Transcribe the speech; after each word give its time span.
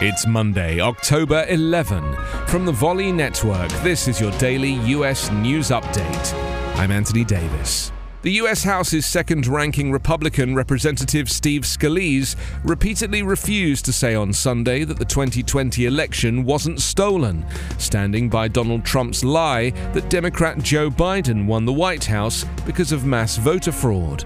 It's 0.00 0.26
Monday, 0.26 0.80
October 0.80 1.46
11. 1.48 2.16
From 2.48 2.66
the 2.66 2.72
Volley 2.72 3.12
Network, 3.12 3.70
this 3.84 4.08
is 4.08 4.20
your 4.20 4.32
daily 4.38 4.72
US 4.90 5.30
news 5.30 5.68
update. 5.68 6.34
I'm 6.76 6.90
Anthony 6.90 7.22
Davis. 7.22 7.92
The 8.22 8.32
US 8.32 8.64
House's 8.64 9.06
second 9.06 9.46
ranking 9.46 9.92
Republican 9.92 10.56
Representative 10.56 11.30
Steve 11.30 11.62
Scalise 11.62 12.34
repeatedly 12.64 13.22
refused 13.22 13.84
to 13.84 13.92
say 13.92 14.16
on 14.16 14.32
Sunday 14.32 14.82
that 14.82 14.98
the 14.98 15.04
2020 15.04 15.86
election 15.86 16.44
wasn't 16.44 16.80
stolen, 16.80 17.46
standing 17.78 18.28
by 18.28 18.48
Donald 18.48 18.84
Trump's 18.84 19.22
lie 19.22 19.70
that 19.92 20.10
Democrat 20.10 20.58
Joe 20.58 20.90
Biden 20.90 21.46
won 21.46 21.64
the 21.64 21.72
White 21.72 22.04
House 22.04 22.44
because 22.66 22.90
of 22.90 23.06
mass 23.06 23.36
voter 23.36 23.72
fraud. 23.72 24.24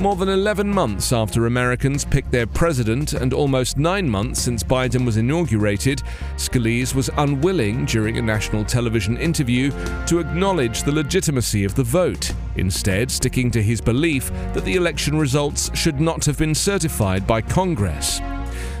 More 0.00 0.16
than 0.16 0.28
11 0.28 0.68
months 0.68 1.12
after 1.12 1.46
Americans 1.46 2.04
picked 2.04 2.32
their 2.32 2.46
president 2.46 3.12
and 3.12 3.32
almost 3.32 3.78
nine 3.78 4.08
months 4.08 4.40
since 4.40 4.62
Biden 4.62 5.06
was 5.06 5.16
inaugurated, 5.16 6.02
Scalise 6.36 6.94
was 6.94 7.10
unwilling 7.16 7.84
during 7.84 8.18
a 8.18 8.22
national 8.22 8.64
television 8.64 9.16
interview 9.16 9.70
to 10.06 10.18
acknowledge 10.18 10.82
the 10.82 10.92
legitimacy 10.92 11.64
of 11.64 11.74
the 11.76 11.84
vote, 11.84 12.32
instead, 12.56 13.10
sticking 13.10 13.50
to 13.52 13.62
his 13.62 13.80
belief 13.80 14.30
that 14.52 14.64
the 14.64 14.74
election 14.74 15.16
results 15.16 15.70
should 15.78 16.00
not 16.00 16.24
have 16.24 16.38
been 16.38 16.54
certified 16.54 17.26
by 17.26 17.40
Congress. 17.40 18.20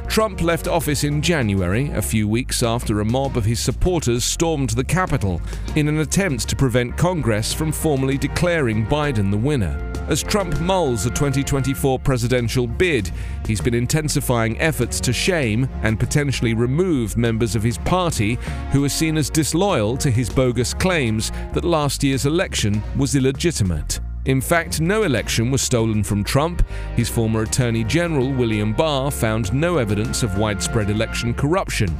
Trump 0.08 0.42
left 0.42 0.68
office 0.68 1.04
in 1.04 1.22
January, 1.22 1.90
a 1.90 2.02
few 2.02 2.28
weeks 2.28 2.62
after 2.62 3.00
a 3.00 3.04
mob 3.04 3.36
of 3.36 3.44
his 3.44 3.60
supporters 3.60 4.24
stormed 4.24 4.70
the 4.70 4.84
Capitol 4.84 5.40
in 5.76 5.88
an 5.88 5.98
attempt 6.00 6.48
to 6.48 6.56
prevent 6.56 6.96
Congress 6.96 7.54
from 7.54 7.72
formally 7.72 8.18
declaring 8.18 8.86
Biden 8.86 9.30
the 9.30 9.36
winner. 9.36 9.83
As 10.06 10.22
Trump 10.22 10.60
mulls 10.60 11.06
a 11.06 11.10
2024 11.10 11.98
presidential 11.98 12.66
bid, 12.66 13.10
he's 13.46 13.62
been 13.62 13.72
intensifying 13.72 14.60
efforts 14.60 15.00
to 15.00 15.14
shame 15.14 15.66
and 15.82 15.98
potentially 15.98 16.52
remove 16.52 17.16
members 17.16 17.56
of 17.56 17.62
his 17.62 17.78
party 17.78 18.34
who 18.70 18.84
are 18.84 18.90
seen 18.90 19.16
as 19.16 19.30
disloyal 19.30 19.96
to 19.96 20.10
his 20.10 20.28
bogus 20.28 20.74
claims 20.74 21.32
that 21.54 21.64
last 21.64 22.04
year's 22.04 22.26
election 22.26 22.82
was 22.98 23.14
illegitimate. 23.14 24.00
In 24.26 24.40
fact, 24.40 24.80
no 24.80 25.02
election 25.02 25.50
was 25.50 25.60
stolen 25.60 26.02
from 26.02 26.24
Trump. 26.24 26.66
His 26.96 27.10
former 27.10 27.42
Attorney 27.42 27.84
General 27.84 28.32
William 28.32 28.72
Barr 28.72 29.10
found 29.10 29.52
no 29.52 29.76
evidence 29.76 30.22
of 30.22 30.38
widespread 30.38 30.88
election 30.88 31.34
corruption. 31.34 31.94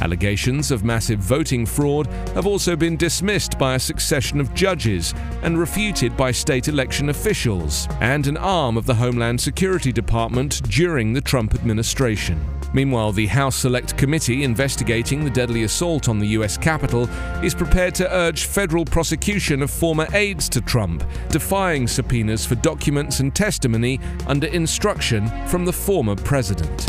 Allegations 0.00 0.70
of 0.70 0.84
massive 0.84 1.18
voting 1.18 1.66
fraud 1.66 2.06
have 2.34 2.46
also 2.46 2.76
been 2.76 2.96
dismissed 2.96 3.58
by 3.58 3.74
a 3.74 3.80
succession 3.80 4.40
of 4.40 4.54
judges 4.54 5.14
and 5.42 5.58
refuted 5.58 6.16
by 6.16 6.30
state 6.30 6.68
election 6.68 7.08
officials 7.08 7.88
and 8.00 8.28
an 8.28 8.36
arm 8.36 8.76
of 8.76 8.86
the 8.86 8.94
Homeland 8.94 9.40
Security 9.40 9.90
Department 9.90 10.62
during 10.70 11.12
the 11.12 11.20
Trump 11.20 11.54
administration. 11.54 12.40
Meanwhile, 12.74 13.12
the 13.12 13.28
House 13.28 13.54
Select 13.54 13.96
Committee 13.96 14.42
investigating 14.42 15.24
the 15.24 15.30
deadly 15.30 15.62
assault 15.62 16.08
on 16.08 16.18
the 16.18 16.26
US 16.38 16.58
Capitol 16.58 17.08
is 17.42 17.54
prepared 17.54 17.94
to 17.94 18.12
urge 18.12 18.44
federal 18.46 18.84
prosecution 18.84 19.62
of 19.62 19.70
former 19.70 20.08
aides 20.12 20.48
to 20.50 20.60
Trump, 20.60 21.04
defying 21.28 21.86
subpoenas 21.86 22.44
for 22.44 22.56
documents 22.56 23.20
and 23.20 23.32
testimony 23.34 24.00
under 24.26 24.48
instruction 24.48 25.30
from 25.46 25.64
the 25.64 25.72
former 25.72 26.16
president. 26.16 26.86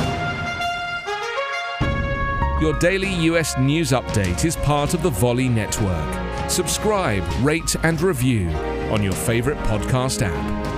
Your 2.60 2.74
daily 2.80 3.14
US 3.26 3.56
news 3.60 3.92
update 3.92 4.44
is 4.44 4.56
part 4.56 4.96
of 4.96 5.04
the 5.04 5.12
Volley 5.12 5.50
Network. 5.50 6.50
Subscribe, 6.50 7.24
rate, 7.42 7.76
and 7.84 8.02
review 8.02 8.50
on 8.90 9.04
your 9.04 9.14
favorite 9.14 9.58
podcast 9.60 10.24
app. 10.24 10.75